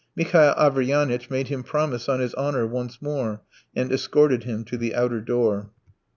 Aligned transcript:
Mihail 0.15 0.55
Averyanitch 0.57 1.29
made 1.29 1.49
him 1.49 1.61
promise 1.61 2.09
on 2.09 2.21
his 2.21 2.33
honour 2.33 2.65
once 2.65 3.03
more, 3.03 3.41
and 3.75 3.91
escorted 3.91 4.45
him 4.45 4.63
to 4.65 4.75
the 4.75 4.95
outer 4.95 5.21
door. 5.21 5.69